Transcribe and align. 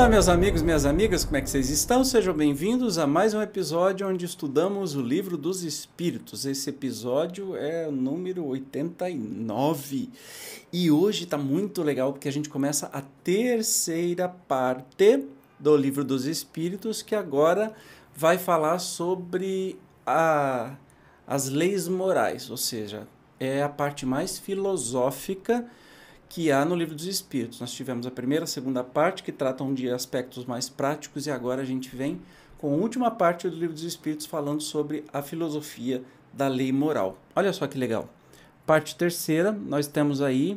Olá, 0.00 0.08
meus 0.08 0.30
amigos, 0.30 0.62
minhas 0.62 0.86
amigas, 0.86 1.26
como 1.26 1.36
é 1.36 1.42
que 1.42 1.50
vocês 1.50 1.68
estão? 1.68 2.02
Sejam 2.02 2.32
bem-vindos 2.32 2.96
a 2.96 3.06
mais 3.06 3.34
um 3.34 3.42
episódio 3.42 4.08
onde 4.08 4.24
estudamos 4.24 4.94
o 4.94 5.02
livro 5.02 5.36
dos 5.36 5.62
Espíritos. 5.62 6.46
Esse 6.46 6.70
episódio 6.70 7.54
é 7.54 7.86
o 7.86 7.92
número 7.92 8.46
89 8.46 10.08
e 10.72 10.90
hoje 10.90 11.24
está 11.24 11.36
muito 11.36 11.82
legal 11.82 12.14
porque 12.14 12.28
a 12.28 12.32
gente 12.32 12.48
começa 12.48 12.86
a 12.94 13.02
terceira 13.22 14.26
parte 14.26 15.22
do 15.58 15.76
livro 15.76 16.02
dos 16.02 16.24
Espíritos 16.24 17.02
que 17.02 17.14
agora 17.14 17.74
vai 18.16 18.38
falar 18.38 18.78
sobre 18.78 19.78
a, 20.06 20.76
as 21.26 21.50
leis 21.50 21.88
morais, 21.88 22.48
ou 22.48 22.56
seja, 22.56 23.06
é 23.38 23.62
a 23.62 23.68
parte 23.68 24.06
mais 24.06 24.38
filosófica 24.38 25.66
que 26.30 26.52
há 26.52 26.64
no 26.64 26.76
Livro 26.76 26.94
dos 26.94 27.06
Espíritos. 27.06 27.60
Nós 27.60 27.72
tivemos 27.72 28.06
a 28.06 28.10
primeira 28.10 28.44
e 28.44 28.46
a 28.46 28.46
segunda 28.46 28.84
parte, 28.84 29.24
que 29.24 29.32
tratam 29.32 29.74
de 29.74 29.90
aspectos 29.90 30.46
mais 30.46 30.68
práticos, 30.68 31.26
e 31.26 31.30
agora 31.30 31.60
a 31.60 31.64
gente 31.64 31.94
vem 31.94 32.20
com 32.56 32.72
a 32.72 32.76
última 32.76 33.10
parte 33.10 33.48
do 33.48 33.56
Livro 33.56 33.74
dos 33.74 33.82
Espíritos 33.82 34.26
falando 34.26 34.62
sobre 34.62 35.04
a 35.12 35.22
filosofia 35.22 36.04
da 36.32 36.46
lei 36.46 36.70
moral. 36.70 37.18
Olha 37.34 37.52
só 37.52 37.66
que 37.66 37.76
legal. 37.76 38.08
Parte 38.64 38.94
terceira, 38.94 39.50
nós 39.50 39.88
temos 39.88 40.22
aí 40.22 40.56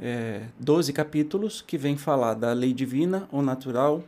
é, 0.00 0.42
12 0.60 0.92
capítulos 0.92 1.60
que 1.60 1.76
vem 1.76 1.96
falar 1.96 2.34
da 2.34 2.52
lei 2.52 2.72
divina 2.72 3.28
ou 3.32 3.42
natural, 3.42 4.04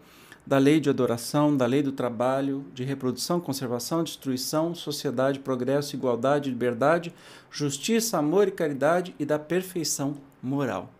da 0.47 0.59
lei 0.59 0.79
de 0.79 0.91
adoração, 0.91 1.57
da 1.57 1.67
lei 1.67 1.83
do 1.83 1.91
trabalho, 1.91 2.65
de 2.73 2.85
reprodução, 2.85 3.41
conservação, 3.41 4.05
destruição, 4.05 4.77
sociedade, 4.77 5.41
progresso, 5.41 5.97
igualdade, 5.97 6.51
liberdade, 6.51 7.13
justiça, 7.51 8.17
amor 8.17 8.47
e 8.47 8.53
caridade 8.53 9.13
e 9.19 9.25
da 9.25 9.41
perfeição 9.41 10.15
moral. 10.45 10.91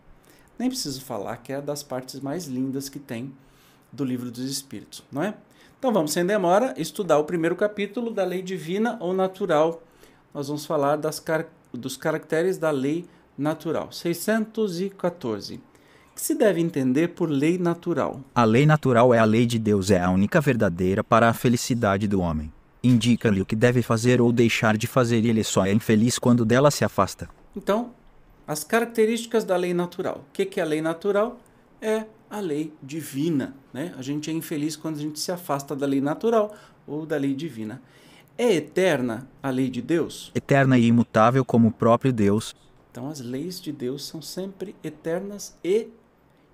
Nem 0.57 0.69
preciso 0.69 1.01
falar 1.01 1.37
que 1.37 1.53
é 1.53 1.61
das 1.61 1.83
partes 1.83 2.19
mais 2.19 2.47
lindas 2.47 2.89
que 2.89 2.99
tem 2.99 3.33
do 3.91 4.03
livro 4.03 4.31
dos 4.31 4.43
Espíritos, 4.43 5.03
não 5.11 5.23
é? 5.23 5.33
Então 5.77 5.93
vamos, 5.93 6.11
sem 6.13 6.25
demora, 6.25 6.73
estudar 6.77 7.19
o 7.19 7.25
primeiro 7.25 7.55
capítulo 7.55 8.11
da 8.11 8.23
lei 8.23 8.41
divina 8.41 8.97
ou 8.99 9.13
natural. 9.13 9.83
Nós 10.33 10.47
vamos 10.47 10.65
falar 10.65 10.95
das 10.95 11.19
car 11.19 11.45
dos 11.71 11.97
caracteres 11.97 12.57
da 12.57 12.71
lei 12.71 13.05
natural. 13.37 13.91
614. 13.91 15.55
O 15.55 15.61
que 16.15 16.21
se 16.21 16.33
deve 16.33 16.61
entender 16.61 17.09
por 17.09 17.29
lei 17.29 17.57
natural? 17.57 18.21
A 18.33 18.45
lei 18.45 18.65
natural 18.65 19.13
é 19.13 19.19
a 19.19 19.25
lei 19.25 19.45
de 19.45 19.59
Deus, 19.59 19.91
é 19.91 20.01
a 20.01 20.09
única 20.09 20.39
verdadeira 20.39 21.03
para 21.03 21.29
a 21.29 21.33
felicidade 21.33 22.07
do 22.07 22.21
homem. 22.21 22.51
Indica-lhe 22.81 23.41
o 23.41 23.45
que 23.45 23.55
deve 23.55 23.81
fazer 23.81 24.21
ou 24.21 24.31
deixar 24.31 24.77
de 24.77 24.87
fazer 24.87 25.25
e 25.25 25.29
ele 25.29 25.43
só 25.43 25.65
é 25.65 25.73
infeliz 25.73 26.17
quando 26.17 26.45
dela 26.45 26.71
se 26.71 26.85
afasta. 26.85 27.27
Então, 27.55 27.91
as 28.47 28.63
características 28.63 29.43
da 29.43 29.55
lei 29.55 29.73
natural. 29.73 30.23
O 30.29 30.31
que 30.31 30.59
é 30.59 30.63
a 30.63 30.65
lei 30.65 30.81
natural? 30.81 31.39
É 31.81 32.05
a 32.29 32.39
lei 32.39 32.73
divina. 32.81 33.55
Né? 33.73 33.93
A 33.97 34.01
gente 34.01 34.29
é 34.29 34.33
infeliz 34.33 34.75
quando 34.75 34.97
a 34.97 35.01
gente 35.01 35.19
se 35.19 35.31
afasta 35.31 35.75
da 35.75 35.85
lei 35.85 36.01
natural 36.01 36.55
ou 36.87 37.05
da 37.05 37.17
lei 37.17 37.33
divina. 37.33 37.81
É 38.37 38.53
eterna 38.53 39.27
a 39.41 39.49
lei 39.49 39.69
de 39.69 39.81
Deus? 39.81 40.31
Eterna 40.35 40.77
e 40.77 40.85
imutável 40.85 41.45
como 41.45 41.69
o 41.69 41.71
próprio 41.71 42.11
Deus. 42.11 42.53
Então, 42.91 43.09
as 43.09 43.19
leis 43.19 43.59
de 43.61 43.71
Deus 43.71 44.05
são 44.05 44.21
sempre 44.21 44.75
eternas 44.83 45.57
e 45.63 45.87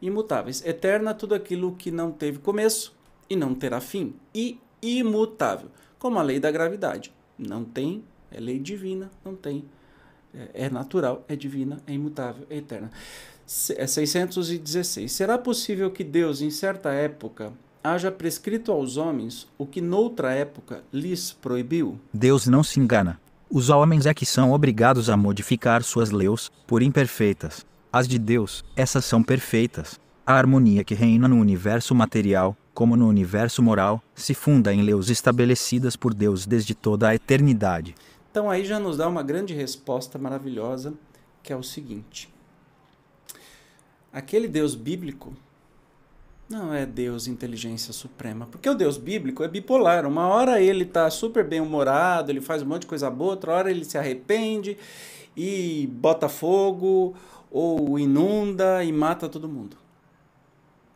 imutáveis. 0.01 0.63
Eterna 0.65 1.13
tudo 1.13 1.35
aquilo 1.35 1.75
que 1.75 1.91
não 1.91 2.11
teve 2.11 2.39
começo 2.39 2.95
e 3.29 3.35
não 3.35 3.53
terá 3.53 3.79
fim. 3.79 4.15
E 4.33 4.59
imutável, 4.81 5.69
como 5.99 6.17
a 6.19 6.23
lei 6.23 6.39
da 6.39 6.51
gravidade. 6.51 7.13
Não 7.37 7.63
tem, 7.63 8.03
é 8.31 8.39
lei 8.39 8.59
divina, 8.59 9.11
não 9.23 9.35
tem 9.35 9.65
é, 10.33 10.65
é 10.65 10.69
natural, 10.69 11.23
é 11.27 11.35
divina, 11.35 11.77
é 11.87 11.93
imutável, 11.93 12.45
é 12.49 12.57
eterna. 12.57 12.91
É 13.75 13.85
616. 13.85 15.11
Será 15.11 15.37
possível 15.37 15.91
que 15.91 16.03
Deus, 16.03 16.41
em 16.41 16.49
certa 16.49 16.91
época, 16.91 17.51
haja 17.83 18.11
prescrito 18.11 18.71
aos 18.71 18.97
homens 18.97 19.47
o 19.57 19.65
que 19.65 19.81
noutra 19.81 20.31
época 20.33 20.83
lhes 20.93 21.31
proibiu? 21.33 21.99
Deus 22.13 22.47
não 22.47 22.63
se 22.63 22.79
engana. 22.79 23.19
Os 23.49 23.69
homens 23.69 24.05
é 24.05 24.13
que 24.13 24.25
são 24.25 24.51
obrigados 24.51 25.09
a 25.09 25.17
modificar 25.17 25.83
suas 25.83 26.11
leis, 26.11 26.49
por 26.65 26.81
imperfeitas. 26.81 27.65
As 27.91 28.07
de 28.07 28.17
Deus, 28.17 28.63
essas 28.77 29.03
são 29.03 29.21
perfeitas. 29.21 29.99
A 30.25 30.35
harmonia 30.35 30.85
que 30.85 30.93
reina 30.93 31.27
no 31.27 31.35
universo 31.35 31.93
material, 31.93 32.55
como 32.73 32.95
no 32.95 33.09
universo 33.09 33.61
moral, 33.61 34.01
se 34.15 34.33
funda 34.33 34.73
em 34.73 34.81
leis 34.81 35.09
estabelecidas 35.09 35.97
por 35.97 36.13
Deus 36.13 36.45
desde 36.45 36.73
toda 36.73 37.09
a 37.09 37.15
eternidade. 37.15 37.93
Então 38.31 38.49
aí 38.49 38.63
já 38.63 38.79
nos 38.79 38.95
dá 38.95 39.09
uma 39.09 39.21
grande 39.21 39.53
resposta 39.53 40.17
maravilhosa, 40.17 40.93
que 41.43 41.51
é 41.51 41.55
o 41.55 41.61
seguinte: 41.61 42.33
aquele 44.11 44.47
Deus 44.47 44.73
bíblico 44.73 45.33
não 46.49 46.73
é 46.73 46.85
Deus 46.85 47.27
inteligência 47.27 47.91
suprema, 47.91 48.45
porque 48.45 48.69
o 48.69 48.73
Deus 48.73 48.97
bíblico 48.97 49.43
é 49.43 49.49
bipolar. 49.49 50.05
Uma 50.05 50.27
hora 50.27 50.61
ele 50.61 50.85
está 50.85 51.09
super 51.09 51.45
bem 51.45 51.59
humorado, 51.59 52.31
ele 52.31 52.39
faz 52.39 52.61
um 52.61 52.67
monte 52.67 52.83
de 52.83 52.87
coisa 52.87 53.09
boa, 53.09 53.31
outra 53.31 53.51
hora 53.51 53.69
ele 53.69 53.83
se 53.83 53.97
arrepende 53.97 54.77
e 55.35 55.87
bota 55.91 56.29
fogo 56.29 57.13
ou 57.51 57.99
inunda 57.99 58.81
e 58.81 58.93
mata 58.93 59.27
todo 59.27 59.49
mundo. 59.49 59.75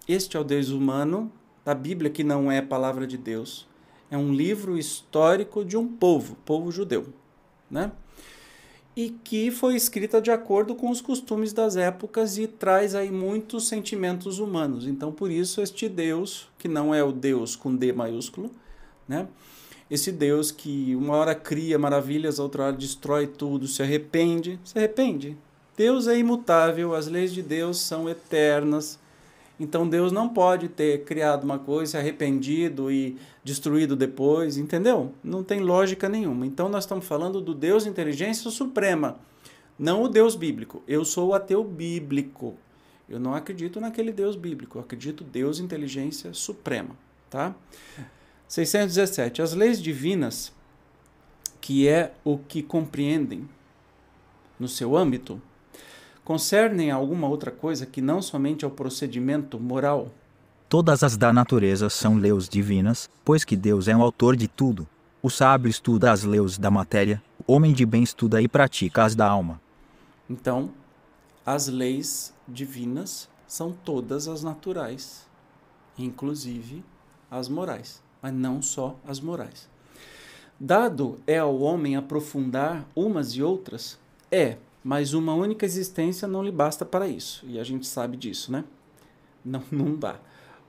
Este 0.07 0.37
é 0.37 0.39
o 0.39 0.43
Deus 0.43 0.69
humano 0.69 1.29
da 1.65 1.75
Bíblia 1.75 2.09
que 2.09 2.23
não 2.23 2.49
é 2.49 2.61
palavra 2.61 3.05
de 3.05 3.17
Deus. 3.17 3.67
É 4.09 4.17
um 4.17 4.33
livro 4.33 4.77
histórico 4.77 5.65
de 5.65 5.75
um 5.75 5.85
povo, 5.85 6.37
povo 6.45 6.71
judeu 6.71 7.07
né? 7.75 7.91
E 8.95 9.09
que 9.09 9.51
foi 9.51 9.75
escrita 9.75 10.21
de 10.21 10.31
acordo 10.31 10.73
com 10.73 10.89
os 10.89 11.01
costumes 11.01 11.51
das 11.51 11.75
épocas 11.75 12.37
e 12.37 12.47
traz 12.47 12.95
aí 12.95 13.11
muitos 13.11 13.67
sentimentos 13.67 14.39
humanos. 14.39 14.87
Então, 14.87 15.11
por 15.11 15.29
isso, 15.29 15.61
este 15.61 15.89
Deus, 15.89 16.47
que 16.57 16.69
não 16.69 16.95
é 16.95 17.03
o 17.03 17.11
Deus 17.11 17.57
com 17.57 17.75
D 17.75 17.91
maiúsculo, 17.91 18.49
né? 19.05 19.27
Esse 19.91 20.11
Deus 20.11 20.49
que 20.49 20.95
uma 20.95 21.15
hora 21.15 21.35
cria 21.35 21.77
maravilhas, 21.77 22.39
outra 22.39 22.63
hora 22.63 22.73
destrói 22.73 23.27
tudo, 23.27 23.67
se 23.67 23.83
arrepende, 23.83 24.57
se 24.63 24.77
arrepende. 24.77 25.37
Deus 25.77 26.07
é 26.07 26.17
imutável, 26.17 26.95
as 26.95 27.07
leis 27.07 27.33
de 27.33 27.43
Deus 27.43 27.81
são 27.81 28.09
eternas, 28.09 28.97
então 29.59 29.87
Deus 29.87 30.11
não 30.11 30.29
pode 30.29 30.67
ter 30.67 31.03
criado 31.03 31.43
uma 31.43 31.57
coisa, 31.57 31.91
se 31.91 31.97
arrependido 31.97 32.91
e 32.91 33.17
destruído 33.43 33.95
depois, 33.95 34.57
entendeu? 34.57 35.13
Não 35.23 35.43
tem 35.43 35.59
lógica 35.59 36.09
nenhuma. 36.09 36.45
Então 36.45 36.67
nós 36.67 36.83
estamos 36.83 37.05
falando 37.05 37.39
do 37.39 37.53
Deus 37.53 37.85
inteligência 37.85 38.51
suprema, 38.51 39.17
não 39.79 40.03
o 40.03 40.09
Deus 40.09 40.35
bíblico. 40.35 40.83
Eu 40.87 41.05
sou 41.05 41.29
o 41.29 41.33
ateu 41.33 41.63
bíblico. 41.63 42.55
Eu 43.07 43.19
não 43.19 43.35
acredito 43.35 43.79
naquele 43.79 44.11
Deus 44.11 44.35
bíblico, 44.35 44.77
eu 44.77 44.81
acredito 44.81 45.23
Deus 45.23 45.59
inteligência 45.59 46.33
suprema, 46.33 46.95
tá? 47.29 47.55
617. 48.47 49.41
As 49.41 49.53
leis 49.53 49.81
divinas, 49.81 50.51
que 51.61 51.87
é 51.87 52.13
o 52.23 52.37
que 52.37 52.63
compreendem 52.63 53.47
no 54.59 54.67
seu 54.67 54.97
âmbito, 54.97 55.39
concernem 56.25 56.89
a 56.89 56.95
alguma 56.95 57.27
outra 57.27 57.51
coisa 57.51 57.85
que 57.85 58.01
não 58.01 58.19
somente 58.19 58.65
ao 58.65 58.71
procedimento 58.71 59.59
moral? 59.59 60.11
Todas 60.67 61.03
as 61.03 61.15
da 61.15 61.31
natureza 61.31 61.87
são 61.87 62.17
leis 62.17 62.49
divinas, 62.49 63.07
pois 63.23 63.45
que 63.45 63.55
Deus 63.55 63.87
é 63.87 63.95
o 63.95 64.01
autor 64.01 64.35
de 64.35 64.47
tudo. 64.47 64.87
O 65.21 65.29
sábio 65.29 65.69
estuda 65.69 66.11
as 66.11 66.23
leis 66.23 66.57
da 66.57 66.71
matéria, 66.71 67.21
o 67.47 67.53
homem 67.53 67.71
de 67.71 67.85
bem 67.85 68.01
estuda 68.01 68.41
e 68.41 68.47
pratica 68.47 69.03
as 69.03 69.15
da 69.15 69.27
alma. 69.27 69.61
Então, 70.27 70.71
as 71.45 71.67
leis 71.67 72.33
divinas 72.47 73.29
são 73.47 73.71
todas 73.71 74.27
as 74.27 74.41
naturais, 74.41 75.27
inclusive 75.97 76.83
as 77.29 77.47
morais, 77.47 78.01
mas 78.19 78.33
não 78.33 78.63
só 78.63 78.95
as 79.07 79.19
morais. 79.19 79.69
Dado 80.59 81.19
é 81.27 81.37
ao 81.37 81.59
homem 81.59 81.95
aprofundar 81.95 82.83
umas 82.95 83.31
e 83.35 83.43
outras? 83.43 83.99
É, 84.31 84.57
mas 84.85 85.15
uma 85.15 85.33
única 85.33 85.65
existência 85.65 86.27
não 86.27 86.43
lhe 86.43 86.51
basta 86.51 86.85
para 86.85 87.07
isso. 87.07 87.43
E 87.47 87.59
a 87.59 87.63
gente 87.63 87.87
sabe 87.87 88.15
disso, 88.15 88.51
né? 88.51 88.63
Não, 89.43 89.63
não 89.71 89.95
dá. 89.95 90.17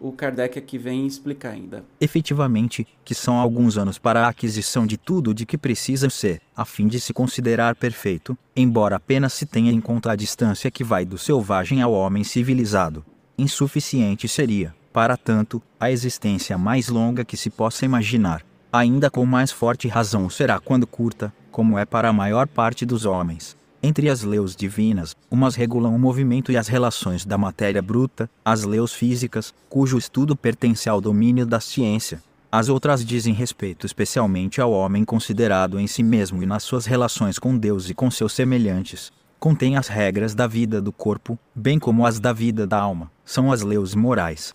o 0.01 0.11
Kardec 0.11 0.59
aqui 0.59 0.79
vem 0.79 1.07
explicar 1.07 1.51
ainda. 1.51 1.85
Efetivamente, 2.01 2.89
que 3.05 3.15
são 3.15 3.37
alguns 3.37 3.77
anos 3.77 3.99
para 3.99 4.25
a 4.25 4.29
aquisição 4.29 4.87
de 4.87 4.97
tudo 4.97 5.35
de 5.35 5.45
que 5.45 5.59
precisa 5.59 6.09
ser, 6.09 6.41
a 6.57 6.65
fim 6.65 6.89
de 6.89 6.99
se 6.99 7.13
considerar 7.13 7.77
perfeito, 7.77 8.37
embora 8.57 8.97
apenas 8.97 9.35
se 9.35 9.45
tenha 9.45 9.71
em 9.71 9.83
conta 9.83 10.11
a 10.13 10.17
distância 10.17 10.71
que 10.71 10.83
vai 10.83 11.05
do 11.05 11.19
selvagem 11.19 11.83
ao 11.83 11.93
homem 11.93 12.25
civilizado. 12.25 13.05
Insuficiente 13.37 14.27
seria, 14.27 14.75
para 14.95 15.19
tanto, 15.19 15.63
a 15.79 15.91
existência 15.91 16.57
mais 16.57 16.89
longa 16.89 17.23
que 17.23 17.37
se 17.37 17.51
possa 17.51 17.85
imaginar. 17.85 18.43
Ainda 18.73 19.11
com 19.11 19.27
mais 19.27 19.53
forte 19.53 19.89
razão 19.89 20.31
será 20.31 20.59
quando 20.59 20.87
curta, 20.87 21.31
como 21.51 21.79
é 21.79 21.85
para 21.85 22.09
a 22.09 22.15
maior 22.15 22.49
parte 22.49 22.87
dos 22.87 23.05
homens. 23.05 23.55
Entre 23.83 24.09
as 24.09 24.23
leis 24.23 24.57
divinas, 24.57 25.15
umas 25.31 25.55
regulam 25.55 25.95
o 25.95 25.99
movimento 25.99 26.51
e 26.51 26.57
as 26.57 26.69
relações 26.69 27.25
da 27.25 27.37
matéria 27.37 27.83
bruta, 27.83 28.29
as 28.45 28.65
leis 28.65 28.93
físicas, 28.93 29.55
cujo 29.69 29.99
estudo 29.99 30.35
pertence 30.35 30.89
ao 30.89 31.01
domínio 31.01 31.47
da 31.47 31.61
ciência. 31.61 32.23
As 32.51 32.69
outras 32.69 33.05
dizem 33.05 33.35
respeito 33.35 33.87
especialmente 33.87 34.61
ao 34.61 34.73
homem 34.73 35.05
considerado 35.05 35.79
em 35.79 35.87
si 35.87 36.03
mesmo 36.03 36.43
e 36.43 36.47
nas 36.47 36.63
suas 36.63 36.87
relações 36.87 37.39
com 37.39 37.57
Deus 37.57 37.91
e 37.91 37.95
com 37.95 38.11
seus 38.11 38.33
semelhantes. 38.33 39.13
Contém 39.39 39.77
as 39.77 39.89
regras 39.89 40.35
da 40.35 40.47
vida 40.47 40.81
do 40.81 40.91
corpo, 40.91 41.39
bem 41.55 41.79
como 41.79 42.07
as 42.07 42.19
da 42.19 42.33
vida 42.33 42.67
da 42.67 42.81
alma. 42.81 43.11
São 43.25 43.53
as 43.53 43.63
leis 43.63 43.95
morais. 43.95 44.55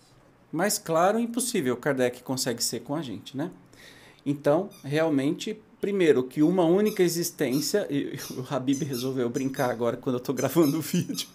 Mais 0.50 0.78
claro, 0.78 1.18
impossível 1.18 1.76
Kardec 1.76 2.22
consegue 2.22 2.62
ser 2.62 2.80
com 2.80 2.94
a 2.94 3.00
gente, 3.00 3.36
né? 3.36 3.50
Então, 4.24 4.70
realmente, 4.84 5.60
primeiro, 5.80 6.22
que 6.24 6.42
uma 6.42 6.64
única 6.64 7.02
existência. 7.02 7.86
E 7.90 8.18
o 8.36 8.46
Habib 8.48 8.82
resolveu 8.82 9.28
brincar 9.28 9.70
agora 9.70 9.96
quando 9.96 10.16
eu 10.16 10.20
estou 10.20 10.34
gravando 10.34 10.78
o 10.78 10.82
vídeo. 10.82 11.28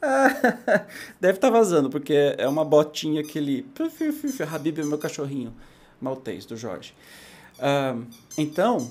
Deve 1.20 1.38
estar 1.38 1.48
tá 1.48 1.50
vazando, 1.50 1.90
porque 1.90 2.34
é 2.36 2.46
uma 2.48 2.64
botinha 2.64 3.22
que 3.22 3.38
ele. 3.38 3.66
Habib 4.52 4.78
é 4.78 4.84
meu 4.84 4.98
cachorrinho 4.98 5.54
maltês 6.00 6.44
do 6.44 6.56
Jorge. 6.56 6.94
Uh, 7.58 8.06
então, 8.36 8.90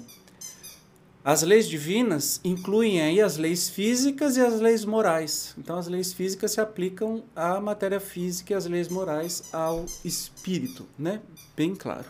as 1.24 1.42
leis 1.42 1.68
divinas 1.68 2.40
incluem 2.44 3.02
aí 3.02 3.22
as 3.22 3.38
leis 3.38 3.70
físicas 3.70 4.38
e 4.38 4.42
as 4.42 4.60
leis 4.60 4.86
morais. 4.86 5.54
Então, 5.58 5.78
as 5.78 5.88
leis 5.88 6.14
físicas 6.14 6.52
se 6.52 6.62
aplicam 6.62 7.24
à 7.36 7.60
matéria 7.60 8.00
física 8.00 8.54
e 8.54 8.56
as 8.56 8.66
leis 8.66 8.90
morais 8.90 9.44
ao 9.54 9.86
espírito, 10.04 10.86
né? 10.98 11.22
Bem 11.56 11.76
claro. 11.76 12.06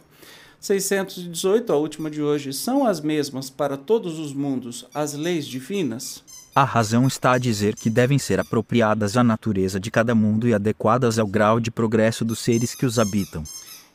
618, 0.66 1.72
a 1.72 1.76
última 1.76 2.10
de 2.10 2.24
hoje, 2.24 2.52
são 2.52 2.88
as 2.88 3.00
mesmas 3.00 3.52
para 3.52 3.78
todos 3.78 4.18
os 4.18 4.34
mundos 4.34 4.88
as 4.96 5.14
leis 5.14 5.46
divinas? 5.46 6.24
A 6.56 6.64
razão 6.64 7.06
está 7.06 7.34
a 7.34 7.38
dizer 7.38 7.76
que 7.76 7.88
devem 7.88 8.18
ser 8.18 8.40
apropriadas 8.40 9.16
à 9.16 9.24
natureza 9.24 9.80
de 9.80 9.92
cada 9.92 10.16
mundo 10.16 10.48
e 10.48 10.56
adequadas 10.56 11.20
ao 11.20 11.28
grau 11.28 11.60
de 11.60 11.70
progresso 11.70 12.26
dos 12.26 12.40
seres 12.40 12.74
que 12.74 12.86
os 12.86 12.98
habitam. 12.98 13.44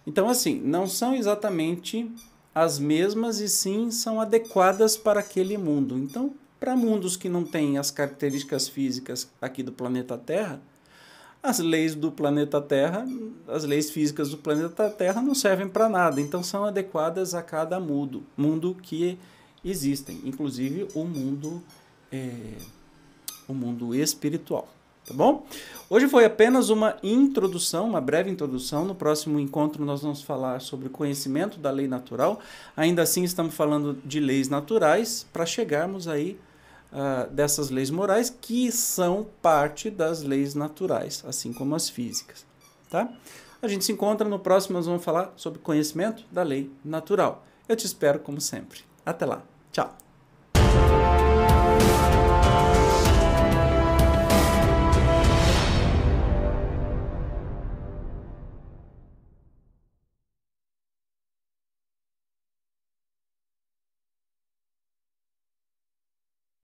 Então, 0.07 0.29
assim, 0.29 0.61
não 0.65 0.87
são 0.87 1.13
exatamente 1.13 2.09
as 2.55 2.79
mesmas 2.79 3.41
e 3.41 3.49
sim 3.49 3.91
são 3.91 4.21
adequadas 4.21 4.97
para 4.97 5.19
aquele 5.19 5.59
mundo. 5.59 5.99
Então, 5.99 6.33
para 6.61 6.77
mundos 6.77 7.17
que 7.17 7.29
não 7.29 7.43
têm 7.43 7.79
as 7.79 7.91
características 7.91 8.69
físicas 8.69 9.29
aqui 9.43 9.65
do 9.65 9.73
planeta 9.73 10.17
Terra, 10.17 10.61
as 11.43 11.59
leis 11.59 11.95
do 11.95 12.13
planeta 12.13 12.61
Terra, 12.61 13.07
as 13.49 13.65
leis 13.65 13.91
físicas 13.91 14.31
do 14.31 14.39
planeta 14.39 14.91
Terra 14.91 15.23
não 15.23 15.35
servem 15.35 15.69
para 15.69 15.89
nada, 15.89 16.21
então 16.21 16.43
são 16.43 16.65
adequadas 16.65 17.35
a 17.35 17.43
cada 17.43 17.81
mundo, 17.81 18.23
mundo 18.37 18.77
que 18.83 19.19
existem, 19.65 20.21
inclusive 20.25 20.89
o 20.95 21.05
mundo, 21.05 21.63
é, 22.13 22.57
o 23.49 23.55
mundo 23.55 23.95
espiritual. 23.95 24.69
Tá 25.07 25.15
bom? 25.15 25.45
Hoje 25.89 26.07
foi 26.09 26.25
apenas 26.25 26.69
uma 26.69 26.97
introdução, 27.03 27.89
uma 27.89 28.01
breve 28.01 28.31
introdução. 28.31 28.85
No 28.85 28.95
próximo 28.95 29.41
encontro 29.41 29.85
nós 29.85 30.03
vamos 30.03 30.23
falar 30.23 30.61
sobre 30.61 30.89
conhecimento 30.89 31.59
da 31.59 31.71
lei 31.71 31.89
natural. 31.89 32.39
Ainda 32.77 33.03
assim 33.03 33.25
estamos 33.25 33.55
falando 33.55 33.99
de 34.05 34.21
leis 34.21 34.49
naturais 34.49 35.27
para 35.33 35.47
chegarmos 35.47 36.07
aí 36.07 36.39
uh, 36.93 37.31
dessas 37.31 37.71
leis 37.71 37.91
morais 37.91 38.35
que 38.41 38.71
são 38.71 39.27
parte 39.43 39.91
das 39.91 40.23
leis 40.23 40.55
naturais, 40.55 41.23
assim 41.27 41.53
como 41.53 41.75
as 41.75 41.89
físicas. 41.89 42.47
Tá? 42.89 43.09
A 43.63 43.69
gente 43.69 43.85
se 43.85 43.93
encontra 43.93 44.29
no 44.29 44.39
próximo, 44.39 44.75
nós 44.75 44.87
vamos 44.87 45.05
falar 45.05 45.33
sobre 45.37 45.59
conhecimento 45.59 46.25
da 46.31 46.43
lei 46.43 46.71
natural. 46.85 47.45
Eu 47.69 47.77
te 47.77 47.87
espero 47.87 48.19
como 48.19 48.41
sempre. 48.41 48.81
Até 49.05 49.27
lá. 49.27 49.43
Tchau. 49.71 50.10